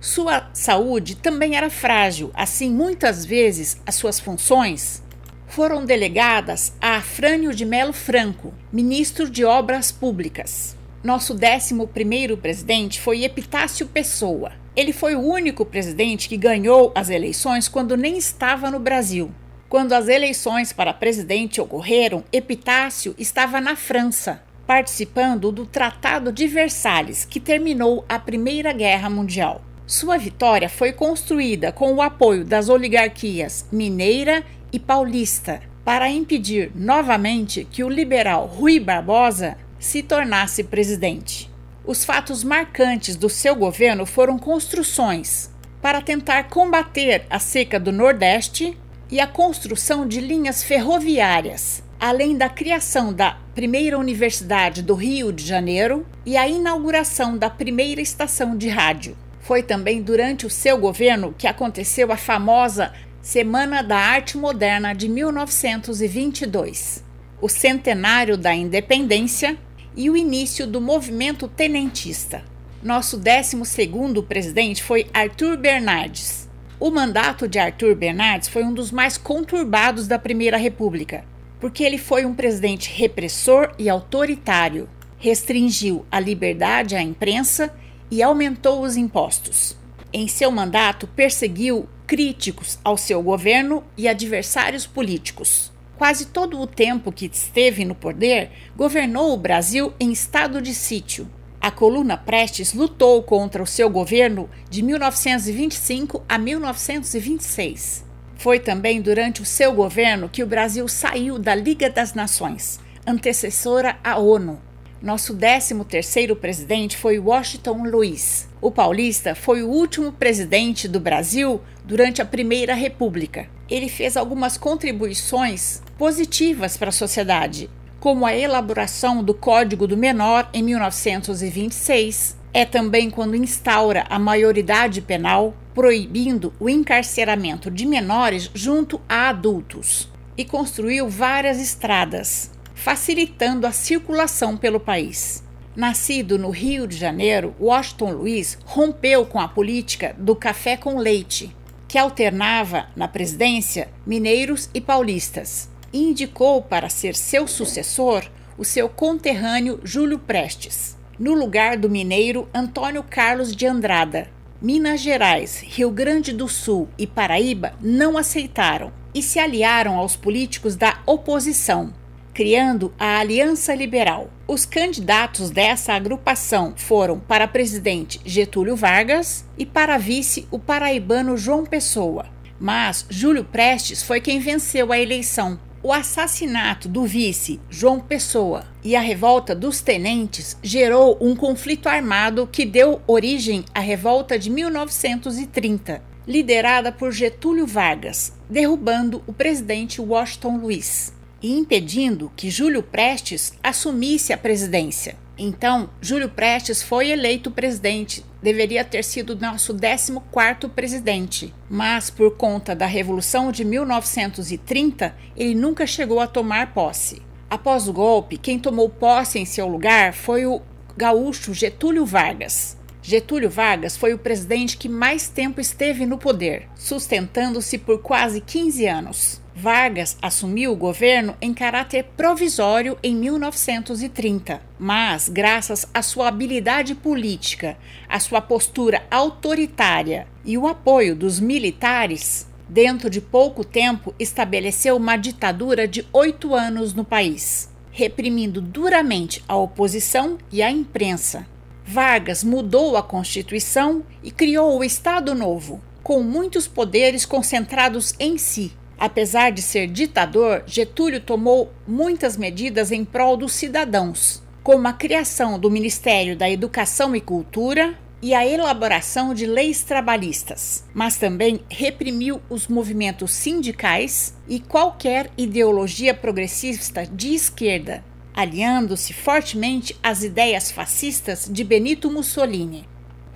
Sua 0.00 0.48
saúde 0.54 1.14
também 1.16 1.56
era 1.56 1.68
frágil, 1.68 2.30
assim, 2.32 2.70
muitas 2.70 3.24
vezes 3.24 3.80
as 3.84 3.94
suas 3.94 4.18
funções 4.18 5.02
foram 5.46 5.84
delegadas 5.84 6.72
a 6.80 6.96
Afrânio 6.96 7.52
de 7.52 7.64
Melo 7.64 7.92
Franco, 7.92 8.54
ministro 8.72 9.28
de 9.28 9.44
Obras 9.44 9.90
Públicas. 9.90 10.76
Nosso 11.02 11.34
11 11.34 12.36
presidente 12.36 13.00
foi 13.00 13.24
Epitácio 13.24 13.86
Pessoa. 13.88 14.52
Ele 14.76 14.92
foi 14.92 15.16
o 15.16 15.20
único 15.20 15.64
presidente 15.64 16.28
que 16.28 16.36
ganhou 16.36 16.92
as 16.94 17.10
eleições 17.10 17.68
quando 17.68 17.96
nem 17.96 18.16
estava 18.16 18.70
no 18.70 18.78
Brasil. 18.78 19.30
Quando 19.70 19.92
as 19.92 20.08
eleições 20.08 20.72
para 20.72 20.92
presidente 20.92 21.60
ocorreram, 21.60 22.24
Epitácio 22.32 23.14
estava 23.16 23.60
na 23.60 23.76
França, 23.76 24.42
participando 24.66 25.52
do 25.52 25.64
Tratado 25.64 26.32
de 26.32 26.48
Versalhes, 26.48 27.24
que 27.24 27.38
terminou 27.38 28.04
a 28.08 28.18
Primeira 28.18 28.72
Guerra 28.72 29.08
Mundial. 29.08 29.62
Sua 29.86 30.18
vitória 30.18 30.68
foi 30.68 30.92
construída 30.92 31.70
com 31.70 31.94
o 31.94 32.02
apoio 32.02 32.44
das 32.44 32.68
oligarquias 32.68 33.64
mineira 33.70 34.42
e 34.72 34.78
paulista 34.80 35.62
para 35.84 36.10
impedir 36.10 36.72
novamente 36.74 37.64
que 37.64 37.84
o 37.84 37.88
liberal 37.88 38.46
Rui 38.46 38.80
Barbosa 38.80 39.56
se 39.78 40.02
tornasse 40.02 40.64
presidente. 40.64 41.48
Os 41.84 42.04
fatos 42.04 42.42
marcantes 42.42 43.14
do 43.14 43.28
seu 43.28 43.54
governo 43.54 44.04
foram 44.04 44.36
construções 44.36 45.48
para 45.80 46.02
tentar 46.02 46.48
combater 46.48 47.24
a 47.30 47.38
seca 47.38 47.78
do 47.78 47.92
Nordeste 47.92 48.76
e 49.10 49.18
a 49.20 49.26
construção 49.26 50.06
de 50.06 50.20
linhas 50.20 50.62
ferroviárias, 50.62 51.82
além 51.98 52.36
da 52.36 52.48
criação 52.48 53.12
da 53.12 53.36
primeira 53.54 53.98
Universidade 53.98 54.82
do 54.82 54.94
Rio 54.94 55.32
de 55.32 55.44
Janeiro 55.44 56.06
e 56.24 56.36
a 56.36 56.46
inauguração 56.48 57.36
da 57.36 57.50
primeira 57.50 58.00
estação 58.00 58.56
de 58.56 58.68
rádio. 58.68 59.16
Foi 59.40 59.62
também 59.62 60.00
durante 60.00 60.46
o 60.46 60.50
seu 60.50 60.78
governo 60.78 61.34
que 61.36 61.46
aconteceu 61.46 62.12
a 62.12 62.16
famosa 62.16 62.92
Semana 63.20 63.82
da 63.82 63.98
Arte 63.98 64.38
Moderna 64.38 64.94
de 64.94 65.06
1922, 65.08 67.04
o 67.38 67.48
centenário 67.48 68.38
da 68.38 68.54
independência 68.54 69.58
e 69.94 70.08
o 70.08 70.16
início 70.16 70.66
do 70.66 70.80
movimento 70.80 71.46
tenentista. 71.46 72.42
Nosso 72.82 73.20
12º 73.20 74.24
presidente 74.24 74.82
foi 74.82 75.06
Arthur 75.12 75.58
Bernardes. 75.58 76.48
O 76.80 76.90
mandato 76.90 77.46
de 77.46 77.58
Arthur 77.58 77.94
Bernardes 77.94 78.48
foi 78.48 78.64
um 78.64 78.72
dos 78.72 78.90
mais 78.90 79.18
conturbados 79.18 80.08
da 80.08 80.18
Primeira 80.18 80.56
República, 80.56 81.26
porque 81.60 81.84
ele 81.84 81.98
foi 81.98 82.24
um 82.24 82.34
presidente 82.34 82.90
repressor 82.90 83.74
e 83.78 83.90
autoritário, 83.90 84.88
restringiu 85.18 86.06
a 86.10 86.18
liberdade 86.18 86.96
à 86.96 87.02
imprensa 87.02 87.70
e 88.10 88.22
aumentou 88.22 88.80
os 88.80 88.96
impostos. 88.96 89.76
Em 90.10 90.26
seu 90.26 90.50
mandato, 90.50 91.06
perseguiu 91.06 91.86
críticos 92.06 92.78
ao 92.82 92.96
seu 92.96 93.22
governo 93.22 93.84
e 93.94 94.08
adversários 94.08 94.86
políticos. 94.86 95.70
Quase 95.98 96.28
todo 96.28 96.58
o 96.58 96.66
tempo 96.66 97.12
que 97.12 97.26
esteve 97.26 97.84
no 97.84 97.94
poder, 97.94 98.52
governou 98.74 99.34
o 99.34 99.36
Brasil 99.36 99.92
em 100.00 100.10
estado 100.10 100.62
de 100.62 100.74
sítio. 100.74 101.28
A 101.62 101.70
coluna 101.70 102.16
Prestes 102.16 102.72
lutou 102.72 103.22
contra 103.22 103.62
o 103.62 103.66
seu 103.66 103.90
governo 103.90 104.48
de 104.70 104.82
1925 104.82 106.24
a 106.26 106.38
1926. 106.38 108.02
Foi 108.36 108.58
também 108.58 109.02
durante 109.02 109.42
o 109.42 109.44
seu 109.44 109.70
governo 109.74 110.30
que 110.30 110.42
o 110.42 110.46
Brasil 110.46 110.88
saiu 110.88 111.38
da 111.38 111.54
Liga 111.54 111.90
das 111.90 112.14
Nações, 112.14 112.80
antecessora 113.06 113.98
à 114.02 114.16
ONU. 114.16 114.58
Nosso 115.02 115.36
13º 115.36 116.34
presidente 116.34 116.96
foi 116.96 117.18
Washington 117.18 117.84
Luiz. 117.84 118.48
O 118.58 118.70
paulista 118.70 119.34
foi 119.34 119.62
o 119.62 119.68
último 119.68 120.12
presidente 120.12 120.88
do 120.88 120.98
Brasil 120.98 121.60
durante 121.84 122.22
a 122.22 122.24
Primeira 122.24 122.72
República. 122.72 123.48
Ele 123.68 123.90
fez 123.90 124.16
algumas 124.16 124.56
contribuições 124.56 125.82
positivas 125.98 126.78
para 126.78 126.88
a 126.88 126.92
sociedade, 126.92 127.68
como 128.00 128.24
a 128.24 128.34
elaboração 128.34 129.22
do 129.22 129.34
Código 129.34 129.86
do 129.86 129.96
Menor 129.96 130.48
em 130.54 130.62
1926. 130.62 132.36
É 132.52 132.64
também 132.64 133.10
quando 133.10 133.36
instaura 133.36 134.06
a 134.08 134.18
maioridade 134.18 135.00
penal, 135.00 135.54
proibindo 135.72 136.52
o 136.58 136.68
encarceramento 136.68 137.70
de 137.70 137.86
menores 137.86 138.50
junto 138.52 139.00
a 139.08 139.28
adultos, 139.28 140.08
e 140.36 140.44
construiu 140.44 141.08
várias 141.08 141.60
estradas, 141.60 142.50
facilitando 142.74 143.66
a 143.66 143.72
circulação 143.72 144.56
pelo 144.56 144.80
país. 144.80 145.44
Nascido 145.76 146.36
no 146.36 146.50
Rio 146.50 146.88
de 146.88 146.96
Janeiro, 146.96 147.54
Washington 147.60 148.12
Luiz 148.12 148.58
rompeu 148.64 149.24
com 149.24 149.38
a 149.38 149.46
política 149.46 150.16
do 150.18 150.34
café 150.34 150.76
com 150.76 150.98
leite, 150.98 151.54
que 151.86 151.96
alternava 151.96 152.88
na 152.96 153.06
presidência 153.06 153.88
mineiros 154.04 154.68
e 154.74 154.80
paulistas, 154.80 155.69
indicou 155.92 156.62
para 156.62 156.88
ser 156.88 157.14
seu 157.14 157.46
sucessor 157.46 158.24
o 158.56 158.64
seu 158.64 158.88
conterrâneo 158.88 159.80
Júlio 159.82 160.18
Prestes, 160.18 160.96
no 161.18 161.34
lugar 161.34 161.78
do 161.78 161.88
mineiro 161.88 162.48
Antônio 162.52 163.02
Carlos 163.02 163.56
de 163.56 163.66
Andrada. 163.66 164.28
Minas 164.60 165.00
Gerais, 165.00 165.62
Rio 165.66 165.90
Grande 165.90 166.32
do 166.32 166.46
Sul 166.46 166.86
e 166.98 167.06
Paraíba 167.06 167.72
não 167.80 168.18
aceitaram 168.18 168.92
e 169.14 169.22
se 169.22 169.38
aliaram 169.38 169.96
aos 169.96 170.14
políticos 170.14 170.76
da 170.76 171.00
oposição, 171.06 171.94
criando 172.34 172.92
a 172.98 173.18
Aliança 173.18 173.74
Liberal. 173.74 174.28
Os 174.46 174.66
candidatos 174.66 175.50
dessa 175.50 175.94
agrupação 175.94 176.74
foram 176.76 177.18
para 177.18 177.48
presidente 177.48 178.20
Getúlio 178.24 178.76
Vargas 178.76 179.46
e 179.56 179.64
para 179.64 179.96
vice 179.96 180.46
o 180.50 180.58
paraibano 180.58 181.36
João 181.36 181.64
Pessoa. 181.64 182.26
Mas 182.58 183.06
Júlio 183.08 183.44
Prestes 183.44 184.02
foi 184.02 184.20
quem 184.20 184.38
venceu 184.38 184.92
a 184.92 184.98
eleição. 184.98 185.58
O 185.82 185.94
assassinato 185.94 186.86
do 186.86 187.06
vice 187.06 187.58
João 187.70 188.00
Pessoa 188.00 188.66
e 188.84 188.94
a 188.94 189.00
revolta 189.00 189.54
dos 189.54 189.80
tenentes 189.80 190.54
gerou 190.62 191.16
um 191.22 191.34
conflito 191.34 191.88
armado 191.88 192.46
que 192.46 192.66
deu 192.66 193.00
origem 193.06 193.64
à 193.74 193.80
revolta 193.80 194.38
de 194.38 194.50
1930, 194.50 196.02
liderada 196.28 196.92
por 196.92 197.12
Getúlio 197.12 197.66
Vargas, 197.66 198.34
derrubando 198.48 199.22
o 199.26 199.32
presidente 199.32 200.02
Washington 200.02 200.58
Luiz 200.58 201.14
e 201.42 201.56
impedindo 201.56 202.30
que 202.36 202.50
Júlio 202.50 202.82
Prestes 202.82 203.54
assumisse 203.62 204.34
a 204.34 204.36
presidência. 204.36 205.16
Então, 205.42 205.88
Júlio 206.02 206.28
Prestes 206.28 206.82
foi 206.82 207.08
eleito 207.08 207.50
presidente, 207.50 208.22
deveria 208.42 208.84
ter 208.84 209.02
sido 209.02 209.34
nosso 209.34 209.72
14º 209.72 210.68
presidente, 210.68 211.54
mas 211.66 212.10
por 212.10 212.36
conta 212.36 212.76
da 212.76 212.84
Revolução 212.84 213.50
de 213.50 213.64
1930, 213.64 215.16
ele 215.34 215.54
nunca 215.54 215.86
chegou 215.86 216.20
a 216.20 216.26
tomar 216.26 216.74
posse. 216.74 217.22
Após 217.48 217.88
o 217.88 217.92
golpe, 217.94 218.36
quem 218.36 218.58
tomou 218.58 218.90
posse 218.90 219.38
em 219.38 219.46
seu 219.46 219.66
lugar 219.66 220.12
foi 220.12 220.44
o 220.44 220.60
gaúcho 220.94 221.54
Getúlio 221.54 222.04
Vargas. 222.04 222.76
Getúlio 223.00 223.48
Vargas 223.48 223.96
foi 223.96 224.12
o 224.12 224.18
presidente 224.18 224.76
que 224.76 224.90
mais 224.90 225.30
tempo 225.30 225.58
esteve 225.58 226.04
no 226.04 226.18
poder, 226.18 226.68
sustentando-se 226.76 227.78
por 227.78 228.02
quase 228.02 228.42
15 228.42 228.86
anos. 228.86 229.39
Vargas 229.54 230.16
assumiu 230.22 230.72
o 230.72 230.76
governo 230.76 231.36
em 231.40 231.52
caráter 231.52 232.04
provisório 232.16 232.96
em 233.02 233.14
1930, 233.14 234.62
mas, 234.78 235.28
graças 235.28 235.86
à 235.92 236.02
sua 236.02 236.28
habilidade 236.28 236.94
política, 236.94 237.76
à 238.08 238.20
sua 238.20 238.40
postura 238.40 239.02
autoritária 239.10 240.26
e 240.44 240.56
o 240.56 240.66
apoio 240.66 241.16
dos 241.16 241.40
militares, 241.40 242.46
dentro 242.68 243.10
de 243.10 243.20
pouco 243.20 243.64
tempo 243.64 244.14
estabeleceu 244.18 244.96
uma 244.96 245.16
ditadura 245.16 245.86
de 245.86 246.06
oito 246.12 246.54
anos 246.54 246.94
no 246.94 247.04
país, 247.04 247.68
reprimindo 247.90 248.60
duramente 248.60 249.42
a 249.48 249.56
oposição 249.56 250.38
e 250.52 250.62
a 250.62 250.70
imprensa. 250.70 251.46
Vargas 251.84 252.44
mudou 252.44 252.96
a 252.96 253.02
Constituição 253.02 254.04
e 254.22 254.30
criou 254.30 254.78
o 254.78 254.84
Estado 254.84 255.34
Novo, 255.34 255.82
com 256.04 256.22
muitos 256.22 256.68
poderes 256.68 257.26
concentrados 257.26 258.14
em 258.18 258.38
si 258.38 258.72
Apesar 259.00 259.50
de 259.50 259.62
ser 259.62 259.86
ditador, 259.86 260.62
Getúlio 260.66 261.22
tomou 261.22 261.72
muitas 261.88 262.36
medidas 262.36 262.92
em 262.92 263.02
prol 263.02 263.34
dos 263.34 263.54
cidadãos, 263.54 264.42
como 264.62 264.86
a 264.86 264.92
criação 264.92 265.58
do 265.58 265.70
Ministério 265.70 266.36
da 266.36 266.50
Educação 266.50 267.16
e 267.16 267.20
Cultura 267.22 267.98
e 268.20 268.34
a 268.34 268.46
elaboração 268.46 269.32
de 269.32 269.46
leis 269.46 269.82
trabalhistas, 269.82 270.84
mas 270.92 271.16
também 271.16 271.60
reprimiu 271.70 272.42
os 272.50 272.68
movimentos 272.68 273.30
sindicais 273.30 274.34
e 274.46 274.60
qualquer 274.60 275.30
ideologia 275.38 276.12
progressista 276.12 277.06
de 277.06 277.32
esquerda, 277.32 278.04
aliando-se 278.34 279.14
fortemente 279.14 279.96
às 280.02 280.22
ideias 280.22 280.70
fascistas 280.70 281.48
de 281.50 281.64
Benito 281.64 282.10
Mussolini 282.10 282.89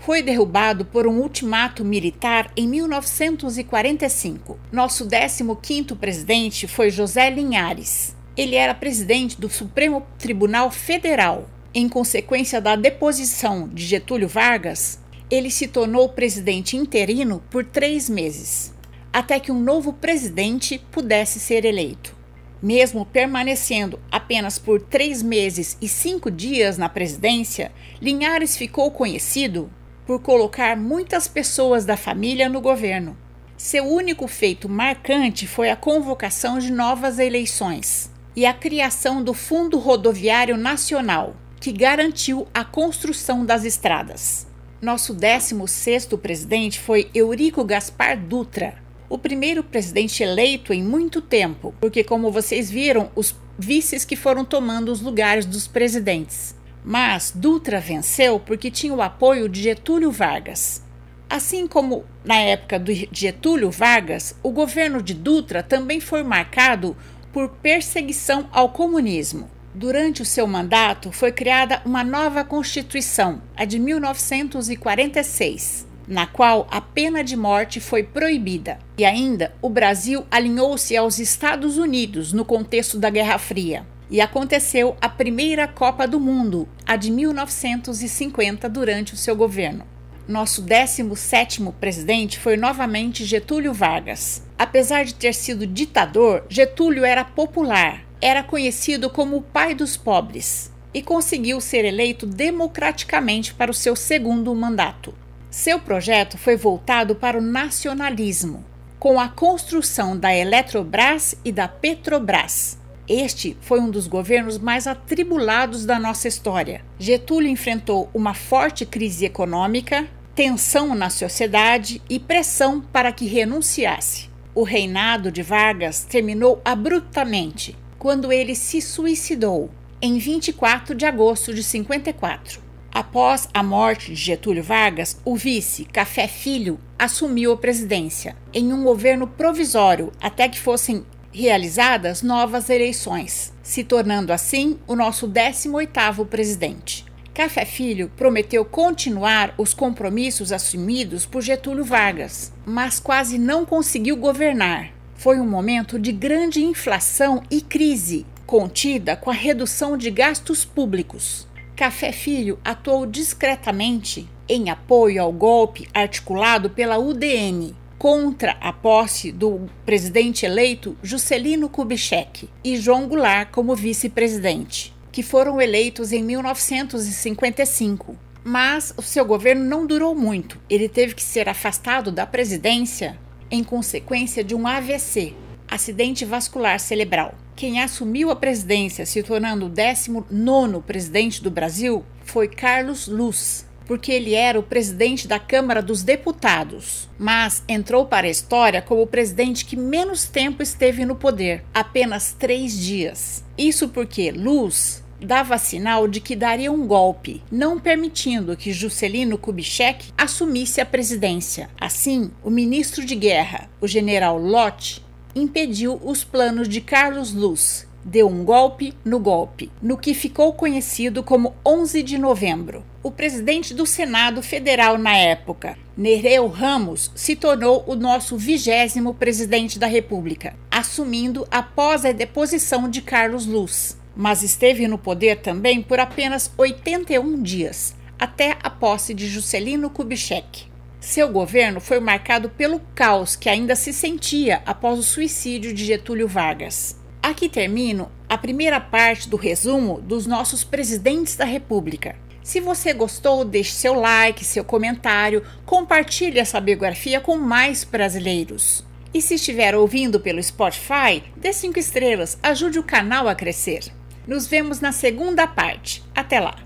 foi 0.05 0.21
derrubado 0.21 0.85
por 0.85 1.07
um 1.07 1.19
ultimato 1.19 1.83
militar 1.83 2.53
em 2.55 2.69
1945. 2.69 4.59
Nosso 4.71 5.09
15º 5.09 5.97
presidente 5.97 6.69
foi 6.69 6.91
José 6.91 7.31
Linhares. 7.31 8.15
Ele 8.37 8.55
era 8.55 8.75
presidente 8.75 9.41
do 9.41 9.49
Supremo 9.49 10.07
Tribunal 10.19 10.71
Federal. 10.71 11.49
Em 11.73 11.89
consequência 11.89 12.61
da 12.61 12.77
deposição 12.77 13.67
de 13.67 13.83
Getúlio 13.87 14.29
Vargas, 14.29 15.01
ele 15.31 15.51
se 15.51 15.69
tornou 15.69 16.11
presidente 16.11 16.77
interino 16.77 17.43
por 17.51 17.65
três 17.65 18.07
meses, 18.07 18.75
até 19.11 19.41
que 19.41 19.51
um 19.51 19.59
novo 19.59 19.95
presidente 19.95 20.79
pudesse 20.93 21.41
ser 21.41 21.65
eleito. 21.65 22.15
Mesmo 22.63 23.07
permanecendo 23.07 23.99
apenas 24.13 24.59
por 24.59 24.83
três 24.83 25.23
meses 25.23 25.79
e 25.81 25.89
cinco 25.89 26.31
dias 26.31 26.77
na 26.77 26.91
presidência, 26.91 27.73
Linhares 28.03 28.55
ficou 28.55 28.91
conhecido 28.91 29.71
por 30.07 30.21
colocar 30.21 30.77
muitas 30.77 31.27
pessoas 31.27 31.85
da 31.85 31.97
família 31.97 32.49
no 32.49 32.61
governo. 32.61 33.17
Seu 33.57 33.85
único 33.85 34.27
feito 34.27 34.69
marcante 34.69 35.47
foi 35.47 35.71
a 35.71 35.77
convocação 35.77 36.59
de 36.59 36.71
novas 36.71 37.19
eleições 37.19 38.11
e 38.37 38.45
a 38.45 38.53
criação 38.53 39.23
do 39.23 39.33
Fundo 39.33 39.79
Rodoviário 39.79 40.57
Nacional, 40.57 41.37
que 41.61 41.73
garantiu 41.73 42.47
a 42.53 42.65
construção 42.65 43.47
das 43.47 43.65
estradas. 43.65 44.47
Nosso 44.83 45.15
16º 45.15 46.19
presidente 46.19 46.79
foi 46.81 47.09
Eurico 47.15 47.65
Gaspar 47.65 48.19
Dutra, 48.19 48.85
o 49.09 49.19
primeiro 49.19 49.63
presidente 49.63 50.23
eleito 50.23 50.73
em 50.73 50.83
muito 50.83 51.23
tempo, 51.23 51.75
porque 51.81 52.03
como 52.03 52.33
vocês 52.33 52.71
viram, 52.71 53.11
os 53.15 53.35
vices 53.59 54.05
que 54.05 54.17
foram 54.17 54.45
tomando 54.45 54.91
os 54.91 55.01
lugares 55.01 55.47
dos 55.47 55.69
presidentes. 55.69 56.55
Mas 56.85 57.33
Dutra 57.35 57.81
venceu 57.81 58.39
porque 58.39 58.71
tinha 58.71 58.93
o 58.93 59.01
apoio 59.01 59.49
de 59.49 59.63
Getúlio 59.63 60.11
Vargas. 60.11 60.85
Assim 61.31 61.67
como 61.67 62.05
na 62.23 62.37
época 62.37 62.79
de 62.79 63.09
Getúlio 63.11 63.71
Vargas, 63.71 64.39
o 64.43 64.51
governo 64.51 65.03
de 65.03 65.15
Dutra 65.15 65.63
também 65.63 65.99
foi 65.99 66.23
marcado 66.23 66.95
por 67.33 67.49
perseguição 67.49 68.47
ao 68.53 68.69
comunismo. 68.69 69.49
Durante 69.75 70.21
o 70.21 70.27
seu 70.27 70.47
mandato, 70.47 71.11
foi 71.11 71.33
criada 71.33 71.81
uma 71.87 72.05
nova 72.05 72.45
Constituição, 72.45 73.41
a 73.57 73.65
de 73.65 73.79
1946, 73.79 75.87
na 76.07 76.27
qual 76.27 76.69
a 76.71 76.83
pena 76.83 77.25
de 77.25 77.35
morte 77.35 77.81
foi 77.81 78.03
proibida. 78.03 78.79
E 78.99 79.07
ainda, 79.07 79.55
o 79.63 79.71
Brasil 79.71 80.27
alinhou-se 80.31 80.95
aos 80.97 81.19
Estados 81.19 81.79
Unidos 81.79 82.33
no 82.33 82.45
contexto 82.45 82.99
da 82.99 83.09
Guerra 83.09 83.39
Fria 83.39 83.87
e 84.15 84.21
aconteceu 84.21 84.97
a 85.01 85.09
primeira 85.09 85.67
Copa 85.67 86.07
do 86.07 86.21
Mundo, 86.21 86.69
a 86.87 86.95
de 86.95 87.11
1950, 87.11 88.69
durante 88.69 89.13
o 89.13 89.17
seu 89.17 89.35
governo. 89.35 89.85
Nosso 90.29 90.63
17º 90.63 91.75
presidente 91.81 92.39
foi 92.39 92.57
novamente 92.57 93.25
Getúlio 93.25 93.73
Vargas. 93.73 94.47
Apesar 94.57 95.05
de 95.05 95.17
ter 95.17 95.35
sido 95.35 95.67
ditador, 95.67 96.45
Getúlio 96.49 97.05
era 97.05 97.25
popular, 97.25 98.05
era 98.23 98.45
conhecido 98.45 99.11
como 99.11 99.39
o 99.39 99.43
pai 99.43 99.75
dos 99.75 99.97
pobres 99.97 100.71
e 100.95 101.03
conseguiu 101.03 101.61
ser 101.61 101.85
eleito 101.85 102.25
democraticamente 102.25 103.53
para 103.53 103.73
o 103.73 103.75
seu 103.75 103.97
segundo 103.97 104.55
mandato. 104.55 105.13
Seu 105.51 105.81
projeto 105.81 106.39
foi 106.39 106.55
voltado 106.55 107.17
para 107.17 107.37
o 107.37 107.43
nacionalismo, 107.43 108.65
com 108.97 109.19
a 109.19 109.29
construção 109.29 110.17
da 110.17 110.33
Eletrobras 110.33 111.35
e 111.45 111.51
da 111.51 111.67
Petrobras, 111.67 112.79
este 113.09 113.57
foi 113.61 113.81
um 113.81 113.91
dos 113.91 114.07
governos 114.07 114.59
mais 114.59 114.87
atribulados 114.87 115.85
da 115.85 115.99
nossa 115.99 116.27
história. 116.27 116.85
Getúlio 116.99 117.51
enfrentou 117.51 118.09
uma 118.15 118.33
forte 118.33 118.87
crise 118.87 119.27
econômica, 119.27 120.09
tensão 120.35 120.95
na 120.95 121.11
sociedade 121.11 122.01
e 122.09 122.19
pressão 122.19 122.81
para 122.81 123.13
que 123.13 123.27
renunciasse. 123.27 124.31
O 124.55 124.63
reinado 124.63 125.31
de 125.31 125.43
Vargas 125.43 126.05
terminou 126.05 126.61
abruptamente 126.65 127.77
quando 127.99 128.33
ele 128.33 128.55
se 128.55 128.81
suicidou 128.81 129.71
em 130.01 130.19
24 130.19 130.95
de 130.95 131.05
agosto 131.05 131.53
de 131.53 131.63
54. 131.63 132.63
Após 132.93 133.49
a 133.53 133.63
morte 133.63 134.15
de 134.15 134.15
Getúlio 134.15 134.63
Vargas, 134.63 135.21
o 135.25 135.35
vice, 135.35 135.85
Café 135.85 136.29
Filho, 136.29 136.79
assumiu 136.97 137.53
a 137.53 137.57
presidência 137.57 138.37
em 138.53 138.73
um 138.73 138.85
governo 138.85 139.27
provisório 139.27 140.13
até 140.21 140.49
que 140.49 140.61
fossem 140.61 141.05
realizadas 141.35 142.23
novas 142.23 142.71
eleições, 142.71 143.53
se 143.61 143.83
tornando 143.83 144.33
assim 144.33 144.79
o 144.87 144.95
nosso 144.95 145.27
18º 145.27 146.25
presidente. 146.27 147.05
Café 147.35 147.65
Filho 147.65 148.09
prometeu 148.17 148.65
continuar 148.65 149.53
os 149.59 149.75
compromissos 149.75 150.53
assumidos 150.53 151.27
por 151.27 151.43
Getúlio 151.43 151.85
Vargas, 151.85 152.53
mas 152.65 153.01
quase 153.01 153.37
não 153.37 153.67
conseguiu 153.67 154.17
governar. 154.17 154.93
Foi 155.17 155.41
um 155.41 155.49
momento 155.49 155.99
de 155.99 156.13
grande 156.13 156.65
inflação 156.65 157.43
e 157.51 157.61
crise, 157.61 158.25
contida 158.47 159.17
com 159.17 159.31
a 159.31 159.35
redução 159.35 159.97
de 159.97 160.13
gastos 160.13 160.65
públicos. 160.65 161.49
Café 161.75 162.13
Filho 162.13 162.61
atuou 162.65 163.05
discretamente 163.05 164.29
em 164.49 164.71
apoio 164.71 165.21
ao 165.21 165.33
golpe 165.33 165.89
articulado 165.93 166.71
pela 166.71 166.97
UDN 166.99 167.75
contra 168.05 168.53
a 168.61 168.71
posse 168.71 169.33
do 169.33 169.67
presidente 169.87 170.45
eleito 170.45 170.95
Juscelino 171.03 171.71
Kubitschek 171.71 172.51
e 172.63 172.77
João 172.77 173.09
Goulart 173.09 173.51
como 173.51 173.75
vice-presidente 173.75 174.95
que 175.11 175.23
foram 175.23 175.59
eleitos 175.59 176.13
em 176.13 176.23
1955. 176.23 178.15
Mas 178.45 178.93
o 178.99 179.01
seu 179.01 179.25
governo 179.25 179.65
não 179.65 179.87
durou 179.87 180.15
muito. 180.15 180.61
Ele 180.69 180.87
teve 180.87 181.15
que 181.15 181.23
ser 181.23 181.49
afastado 181.49 182.13
da 182.13 182.27
presidência 182.27 183.19
em 183.51 183.65
consequência 183.65 184.45
de 184.45 184.55
um 184.55 184.67
AVC, 184.67 185.35
acidente 185.67 186.27
vascular 186.27 186.79
cerebral. 186.79 187.35
Quem 187.57 187.81
assumiu 187.81 188.31
a 188.31 188.37
presidência, 188.37 189.07
se 189.07 189.23
tornando 189.23 189.65
o 189.65 189.71
19 189.71 190.83
presidente 190.83 191.43
do 191.43 191.51
Brasil, 191.51 192.05
foi 192.23 192.49
Carlos 192.49 193.09
Luz, 193.09 193.65
porque 193.87 194.13
ele 194.13 194.35
era 194.35 194.59
o 194.59 194.63
presidente 194.63 195.29
da 195.29 195.39
Câmara 195.39 195.83
dos 195.83 196.03
Deputados, 196.03 197.09
mas 197.19 197.63
entrou 197.69 198.07
para 198.07 198.27
a 198.27 198.31
história 198.31 198.83
como 198.83 199.03
o 199.03 199.07
presidente 199.07 199.65
que 199.65 199.77
menos 199.77 200.25
tempo 200.25 200.63
esteve 200.63 201.05
no 201.05 201.17
poder 201.17 201.65
apenas 201.73 202.35
três 202.39 202.79
dias. 202.79 203.45
Isso 203.57 203.89
porque 203.89 204.31
Luz 204.31 205.05
dava 205.21 205.59
sinal 205.59 206.07
de 206.07 206.21
que 206.21 206.37
daria 206.37 206.71
um 206.71 206.87
golpe, 206.87 207.43
não 207.51 207.81
permitindo 207.81 208.57
que 208.57 208.73
Juscelino 208.73 209.39
Kubitschek 209.39 210.13
assumisse 210.17 210.81
a 210.81 210.87
presidência. 210.87 211.71
Assim, 211.81 212.31
o 212.43 212.51
ministro 212.51 213.05
de 213.05 213.15
Guerra, 213.15 213.71
o 213.81 213.87
general 213.87 214.39
Lott, 214.39 215.03
impediu 215.35 216.01
os 216.05 216.23
planos 216.23 216.69
de 216.69 216.81
Carlos 216.81 217.33
Luz. 217.33 217.87
Deu 218.05 218.29
um 218.29 218.45
golpe 218.45 218.93
no 219.05 219.19
golpe, 219.19 219.71
no 219.81 219.97
que 219.97 220.13
ficou 220.13 220.53
conhecido 220.53 221.23
como 221.23 221.55
11 221.65 222.03
de 222.03 222.19
novembro. 222.19 222.85
O 223.03 223.11
presidente 223.11 223.73
do 223.73 223.87
Senado 223.87 224.43
Federal 224.43 224.99
na 224.99 225.17
época, 225.17 225.79
Nereu 225.97 226.47
Ramos, 226.49 227.11
se 227.15 227.35
tornou 227.35 227.83
o 227.87 227.95
nosso 227.95 228.37
vigésimo 228.37 229.15
presidente 229.15 229.79
da 229.79 229.87
República, 229.87 230.55
assumindo 230.71 231.47
após 231.51 232.05
a 232.05 232.13
deposição 232.13 232.89
de 232.89 233.01
Carlos 233.01 233.47
Luz 233.47 233.97
mas 234.17 234.43
esteve 234.43 234.87
no 234.87 234.99
poder 234.99 235.41
também 235.41 235.83
por 235.83 235.99
apenas 235.99 236.51
81 236.57 237.43
dias, 237.43 237.95
até 238.19 238.57
a 238.63 238.71
posse 238.71 239.13
de 239.13 239.27
Juscelino 239.27 239.91
Kubitschek. 239.91 240.67
Seu 241.01 241.29
governo 241.29 241.81
foi 241.81 242.01
marcado 242.01 242.49
pelo 242.49 242.81
caos 242.95 243.37
que 243.37 243.49
ainda 243.49 243.77
se 243.77 243.93
sentia 243.93 244.63
após 244.65 244.99
o 244.99 245.03
suicídio 245.03 245.75
de 245.75 245.85
Getúlio 245.85 246.27
Vargas. 246.27 246.99
Aqui 247.25 247.49
termino 247.49 248.13
a 248.29 248.37
primeira 248.37 248.79
parte 248.79 249.31
do 249.31 249.39
resumo 249.39 249.99
dos 249.99 250.27
nossos 250.27 250.63
presidentes 250.63 251.35
da 251.37 251.47
República. 251.47 252.17
Se 252.43 252.61
você 252.61 252.93
gostou, 252.93 253.47
deixe 253.47 253.73
seu 253.73 253.95
like, 253.95 254.45
seu 254.45 254.63
comentário, 254.63 255.43
compartilhe 255.65 256.39
essa 256.39 256.61
biografia 256.61 257.23
com 257.23 257.39
mais 257.39 257.83
brasileiros. 257.83 258.85
E 259.15 259.23
se 259.23 259.37
estiver 259.37 259.75
ouvindo 259.75 260.21
pelo 260.21 260.43
Spotify, 260.43 261.23
dê 261.35 261.51
5 261.51 261.79
estrelas, 261.79 262.39
ajude 262.43 262.79
o 262.79 262.85
canal 262.85 263.27
a 263.27 263.35
crescer. 263.35 263.85
Nos 264.29 264.47
vemos 264.47 264.81
na 264.81 264.93
segunda 264.93 265.47
parte. 265.47 266.05
Até 266.15 266.41
lá! 266.41 266.59